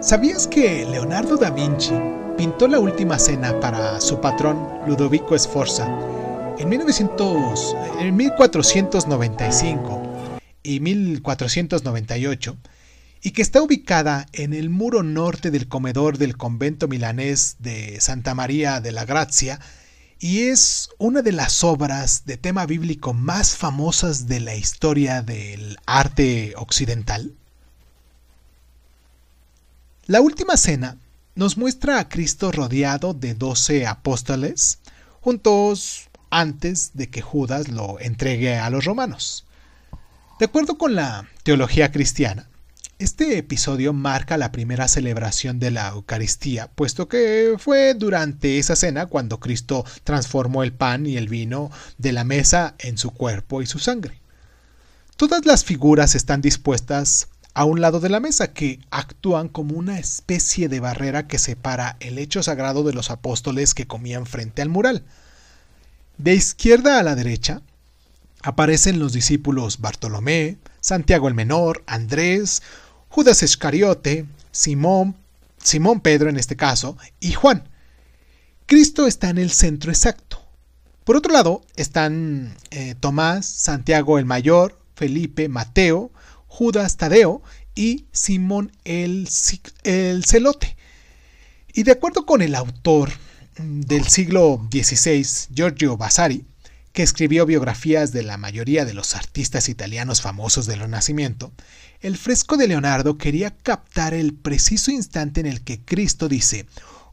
¿Sabías 0.00 0.46
que 0.46 0.84
Leonardo 0.84 1.36
da 1.36 1.50
Vinci 1.50 1.94
pintó 2.36 2.68
la 2.68 2.78
última 2.78 3.18
cena 3.18 3.58
para 3.60 4.00
su 4.00 4.20
patrón 4.20 4.68
Ludovico 4.86 5.36
Sforza 5.38 5.88
en, 6.58 6.68
1900, 6.68 7.76
en 8.00 8.14
1495 8.14 10.02
y 10.62 10.80
1498 10.80 12.56
y 13.22 13.30
que 13.30 13.42
está 13.42 13.62
ubicada 13.62 14.26
en 14.32 14.52
el 14.52 14.68
muro 14.68 15.02
norte 15.02 15.50
del 15.50 15.66
comedor 15.66 16.18
del 16.18 16.36
convento 16.36 16.88
milanés 16.88 17.56
de 17.58 17.98
Santa 18.00 18.34
María 18.34 18.80
de 18.80 18.92
la 18.92 19.06
Grazia 19.06 19.58
y 20.20 20.42
es 20.48 20.90
una 20.98 21.22
de 21.22 21.32
las 21.32 21.64
obras 21.64 22.26
de 22.26 22.36
tema 22.36 22.66
bíblico 22.66 23.14
más 23.14 23.56
famosas 23.56 24.28
de 24.28 24.40
la 24.40 24.54
historia 24.54 25.22
del 25.22 25.78
arte 25.86 26.52
occidental? 26.56 27.34
La 30.08 30.20
última 30.20 30.56
cena 30.56 30.98
nos 31.34 31.56
muestra 31.56 31.98
a 31.98 32.08
Cristo 32.08 32.52
rodeado 32.52 33.12
de 33.12 33.34
doce 33.34 33.88
apóstoles, 33.88 34.78
juntos 35.20 36.10
antes 36.30 36.92
de 36.94 37.10
que 37.10 37.22
Judas 37.22 37.66
lo 37.66 37.98
entregue 37.98 38.56
a 38.56 38.70
los 38.70 38.84
romanos. 38.84 39.46
De 40.38 40.44
acuerdo 40.44 40.78
con 40.78 40.94
la 40.94 41.28
teología 41.42 41.90
cristiana, 41.90 42.48
este 43.00 43.36
episodio 43.36 43.92
marca 43.92 44.36
la 44.36 44.52
primera 44.52 44.86
celebración 44.86 45.58
de 45.58 45.72
la 45.72 45.88
Eucaristía, 45.88 46.68
puesto 46.68 47.08
que 47.08 47.56
fue 47.58 47.94
durante 47.94 48.60
esa 48.60 48.76
cena 48.76 49.06
cuando 49.06 49.40
Cristo 49.40 49.84
transformó 50.04 50.62
el 50.62 50.72
pan 50.72 51.06
y 51.06 51.16
el 51.16 51.28
vino 51.28 51.72
de 51.98 52.12
la 52.12 52.22
mesa 52.22 52.76
en 52.78 52.96
su 52.96 53.10
cuerpo 53.10 53.60
y 53.60 53.66
su 53.66 53.80
sangre. 53.80 54.20
Todas 55.16 55.46
las 55.46 55.64
figuras 55.64 56.14
están 56.14 56.42
dispuestas 56.42 57.28
a 57.56 57.64
un 57.64 57.80
lado 57.80 58.00
de 58.00 58.10
la 58.10 58.20
mesa, 58.20 58.52
que 58.52 58.80
actúan 58.90 59.48
como 59.48 59.78
una 59.78 59.98
especie 59.98 60.68
de 60.68 60.78
barrera 60.78 61.26
que 61.26 61.38
separa 61.38 61.96
el 62.00 62.18
hecho 62.18 62.42
sagrado 62.42 62.84
de 62.84 62.92
los 62.92 63.10
apóstoles 63.10 63.72
que 63.72 63.86
comían 63.86 64.26
frente 64.26 64.60
al 64.60 64.68
mural. 64.68 65.04
De 66.18 66.34
izquierda 66.34 66.98
a 66.98 67.02
la 67.02 67.14
derecha 67.14 67.62
aparecen 68.42 68.98
los 68.98 69.14
discípulos 69.14 69.80
Bartolomé, 69.80 70.58
Santiago 70.82 71.28
el 71.28 71.34
Menor, 71.34 71.82
Andrés, 71.86 72.62
Judas 73.08 73.42
Iscariote, 73.42 74.26
Simón, 74.52 75.16
Simón 75.56 76.00
Pedro 76.00 76.28
en 76.28 76.36
este 76.36 76.56
caso, 76.56 76.98
y 77.20 77.32
Juan. 77.32 77.66
Cristo 78.66 79.06
está 79.06 79.30
en 79.30 79.38
el 79.38 79.50
centro 79.50 79.90
exacto. 79.90 80.42
Por 81.04 81.16
otro 81.16 81.32
lado 81.32 81.62
están 81.74 82.54
eh, 82.70 82.96
Tomás, 83.00 83.46
Santiago 83.46 84.18
el 84.18 84.26
Mayor, 84.26 84.78
Felipe, 84.94 85.48
Mateo, 85.48 86.10
Judas 86.56 86.96
Tadeo 86.96 87.42
y 87.74 88.06
Simón 88.12 88.72
el, 88.86 89.28
el 89.84 90.24
Celote. 90.24 90.74
Y 91.74 91.82
de 91.82 91.92
acuerdo 91.92 92.24
con 92.24 92.40
el 92.40 92.54
autor 92.54 93.10
del 93.58 94.08
siglo 94.08 94.66
XVI, 94.72 95.54
Giorgio 95.54 95.98
Vasari, 95.98 96.46
que 96.94 97.02
escribió 97.02 97.44
biografías 97.44 98.10
de 98.12 98.22
la 98.22 98.38
mayoría 98.38 98.86
de 98.86 98.94
los 98.94 99.16
artistas 99.16 99.68
italianos 99.68 100.22
famosos 100.22 100.64
del 100.64 100.80
Renacimiento, 100.80 101.52
el 102.00 102.16
fresco 102.16 102.56
de 102.56 102.68
Leonardo 102.68 103.18
quería 103.18 103.50
captar 103.50 104.14
el 104.14 104.32
preciso 104.32 104.90
instante 104.90 105.40
en 105.40 105.46
el 105.46 105.62
que 105.62 105.82
Cristo 105.82 106.26
dice, 106.26 106.64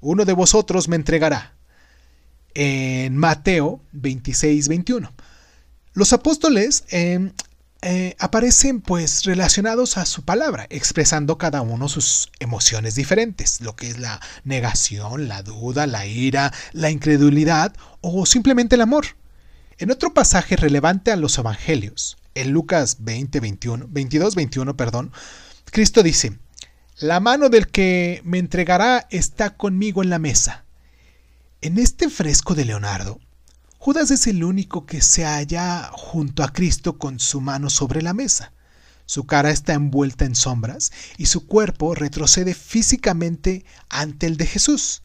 uno 0.00 0.24
de 0.24 0.34
vosotros 0.34 0.86
me 0.86 0.94
entregará. 0.94 1.56
En 2.54 3.16
Mateo 3.16 3.82
26, 3.90 4.68
21. 4.68 5.12
Los 5.94 6.12
apóstoles 6.12 6.84
em, 6.90 7.32
eh, 7.84 8.14
aparecen 8.20 8.80
pues 8.80 9.24
relacionados 9.24 9.96
a 9.96 10.06
su 10.06 10.24
palabra, 10.24 10.66
expresando 10.70 11.36
cada 11.36 11.62
uno 11.62 11.88
sus 11.88 12.30
emociones 12.38 12.94
diferentes, 12.94 13.60
lo 13.60 13.74
que 13.74 13.88
es 13.88 13.98
la 13.98 14.20
negación, 14.44 15.26
la 15.26 15.42
duda, 15.42 15.88
la 15.88 16.06
ira, 16.06 16.52
la 16.72 16.90
incredulidad 16.90 17.74
o 18.00 18.24
simplemente 18.24 18.76
el 18.76 18.82
amor. 18.82 19.06
En 19.78 19.90
otro 19.90 20.14
pasaje 20.14 20.54
relevante 20.54 21.10
a 21.10 21.16
los 21.16 21.36
evangelios, 21.38 22.18
en 22.36 22.52
Lucas 22.52 22.98
20, 23.00 23.40
21, 23.40 23.86
22, 23.88 24.36
21, 24.36 24.76
perdón, 24.76 25.12
Cristo 25.64 26.04
dice, 26.04 26.38
la 26.98 27.18
mano 27.18 27.48
del 27.48 27.66
que 27.66 28.20
me 28.24 28.38
entregará 28.38 29.08
está 29.10 29.56
conmigo 29.56 30.04
en 30.04 30.10
la 30.10 30.20
mesa. 30.20 30.64
En 31.62 31.78
este 31.78 32.08
fresco 32.08 32.54
de 32.54 32.64
Leonardo, 32.64 33.18
Judas 33.84 34.12
es 34.12 34.28
el 34.28 34.44
único 34.44 34.86
que 34.86 35.00
se 35.00 35.24
halla 35.24 35.90
junto 35.92 36.44
a 36.44 36.52
Cristo 36.52 36.98
con 36.98 37.18
su 37.18 37.40
mano 37.40 37.68
sobre 37.68 38.00
la 38.00 38.14
mesa. 38.14 38.52
Su 39.06 39.26
cara 39.26 39.50
está 39.50 39.72
envuelta 39.72 40.24
en 40.24 40.36
sombras 40.36 40.92
y 41.18 41.26
su 41.26 41.48
cuerpo 41.48 41.96
retrocede 41.96 42.54
físicamente 42.54 43.64
ante 43.88 44.28
el 44.28 44.36
de 44.36 44.46
Jesús. 44.46 45.02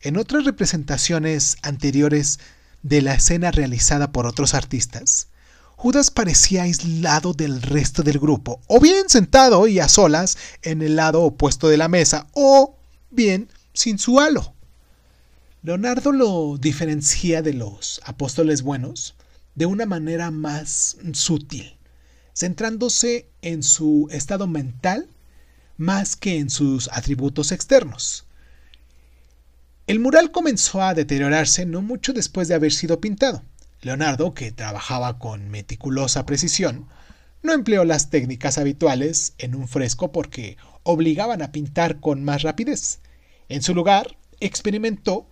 En 0.00 0.16
otras 0.16 0.44
representaciones 0.44 1.56
anteriores 1.62 2.38
de 2.84 3.02
la 3.02 3.14
escena 3.14 3.50
realizada 3.50 4.12
por 4.12 4.28
otros 4.28 4.54
artistas, 4.54 5.26
Judas 5.74 6.12
parecía 6.12 6.62
aislado 6.62 7.32
del 7.32 7.60
resto 7.60 8.04
del 8.04 8.20
grupo, 8.20 8.60
o 8.68 8.78
bien 8.78 9.08
sentado 9.08 9.66
y 9.66 9.80
a 9.80 9.88
solas 9.88 10.38
en 10.62 10.82
el 10.82 10.94
lado 10.94 11.22
opuesto 11.22 11.66
de 11.66 11.78
la 11.78 11.88
mesa, 11.88 12.28
o 12.32 12.78
bien 13.10 13.50
sin 13.72 13.98
su 13.98 14.20
halo. 14.20 14.54
Leonardo 15.60 16.12
lo 16.12 16.56
diferencia 16.56 17.42
de 17.42 17.52
los 17.52 18.00
apóstoles 18.04 18.62
buenos 18.62 19.16
de 19.56 19.66
una 19.66 19.86
manera 19.86 20.30
más 20.30 20.98
sutil, 21.14 21.76
centrándose 22.32 23.28
en 23.42 23.64
su 23.64 24.06
estado 24.12 24.46
mental 24.46 25.08
más 25.76 26.14
que 26.14 26.38
en 26.38 26.48
sus 26.48 26.88
atributos 26.92 27.50
externos. 27.50 28.24
El 29.88 29.98
mural 29.98 30.30
comenzó 30.30 30.80
a 30.80 30.94
deteriorarse 30.94 31.66
no 31.66 31.82
mucho 31.82 32.12
después 32.12 32.46
de 32.46 32.54
haber 32.54 32.72
sido 32.72 33.00
pintado. 33.00 33.42
Leonardo, 33.80 34.34
que 34.34 34.52
trabajaba 34.52 35.18
con 35.18 35.48
meticulosa 35.48 36.24
precisión, 36.24 36.86
no 37.42 37.52
empleó 37.52 37.84
las 37.84 38.10
técnicas 38.10 38.58
habituales 38.58 39.34
en 39.38 39.56
un 39.56 39.66
fresco 39.66 40.12
porque 40.12 40.56
obligaban 40.84 41.42
a 41.42 41.50
pintar 41.50 41.98
con 41.98 42.22
más 42.22 42.42
rapidez. 42.42 43.00
En 43.48 43.62
su 43.62 43.74
lugar, 43.74 44.16
experimentó 44.38 45.28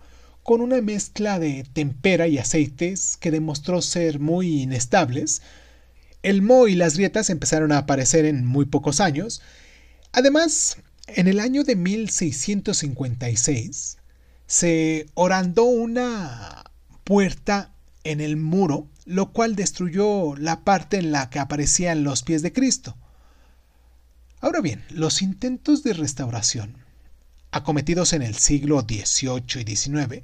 con 0.47 0.61
una 0.61 0.81
mezcla 0.81 1.37
de 1.39 1.67
tempera 1.73 2.27
y 2.29 2.37
aceites 2.37 3.17
que 3.17 3.31
demostró 3.31 3.81
ser 3.81 4.21
muy 4.21 4.61
inestables. 4.61 5.41
El 6.23 6.41
moho 6.41 6.69
y 6.69 6.75
las 6.75 6.95
grietas 6.95 7.29
empezaron 7.29 7.73
a 7.73 7.79
aparecer 7.79 8.23
en 8.23 8.45
muy 8.45 8.63
pocos 8.63 9.01
años. 9.01 9.41
Además, 10.13 10.77
en 11.07 11.27
el 11.27 11.41
año 11.41 11.65
de 11.65 11.75
1656 11.75 13.97
se 14.45 15.07
orandó 15.15 15.65
una 15.65 16.63
puerta 17.03 17.73
en 18.05 18.21
el 18.21 18.37
muro, 18.37 18.87
lo 19.03 19.33
cual 19.33 19.57
destruyó 19.57 20.33
la 20.37 20.61
parte 20.61 20.95
en 20.95 21.11
la 21.11 21.29
que 21.29 21.39
aparecían 21.39 22.05
los 22.05 22.23
pies 22.23 22.41
de 22.41 22.53
Cristo. 22.53 22.95
Ahora 24.39 24.61
bien, 24.61 24.85
los 24.91 25.21
intentos 25.21 25.83
de 25.83 25.91
restauración, 25.91 26.77
acometidos 27.57 28.13
en 28.13 28.21
el 28.21 28.35
siglo 28.35 28.81
XVIII 28.81 29.61
y 29.61 29.75
XIX, 29.75 30.23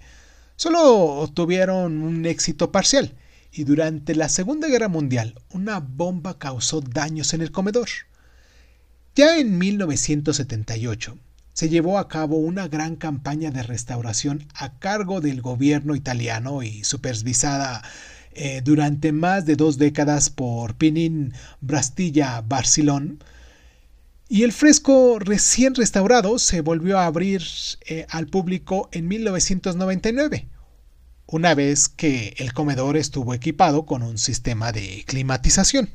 solo 0.55 1.29
tuvieron 1.33 2.01
un 2.01 2.25
éxito 2.25 2.71
parcial, 2.71 3.13
y 3.51 3.65
durante 3.65 4.15
la 4.15 4.29
Segunda 4.29 4.67
Guerra 4.67 4.87
Mundial 4.87 5.35
una 5.51 5.79
bomba 5.79 6.39
causó 6.39 6.81
daños 6.81 7.33
en 7.33 7.41
el 7.41 7.51
comedor. 7.51 7.89
Ya 9.15 9.37
en 9.37 9.59
1978, 9.59 11.17
se 11.53 11.69
llevó 11.69 11.99
a 11.99 12.07
cabo 12.07 12.37
una 12.37 12.67
gran 12.67 12.95
campaña 12.95 13.51
de 13.51 13.61
restauración 13.61 14.47
a 14.55 14.79
cargo 14.79 15.21
del 15.21 15.41
gobierno 15.41 15.95
italiano 15.95 16.63
y 16.63 16.83
supervisada 16.83 17.83
eh, 18.31 18.61
durante 18.63 19.11
más 19.11 19.45
de 19.45 19.55
dos 19.55 19.77
décadas 19.77 20.31
por 20.31 20.75
Pinin 20.75 21.33
Brastilla 21.61 22.41
Barcelón. 22.41 23.23
Y 24.33 24.41
el 24.41 24.51
fresco 24.51 25.19
recién 25.19 25.75
restaurado 25.75 26.39
se 26.39 26.61
volvió 26.61 26.97
a 26.97 27.05
abrir 27.05 27.43
eh, 27.85 28.07
al 28.09 28.25
público 28.25 28.89
en 28.91 29.07
1999, 29.07 30.47
una 31.27 31.53
vez 31.53 31.87
que 31.87 32.33
el 32.37 32.51
comedor 32.51 32.97
estuvo 32.97 33.35
equipado 33.35 33.85
con 33.85 34.01
un 34.01 34.17
sistema 34.17 34.71
de 34.71 35.03
climatización. 35.05 35.91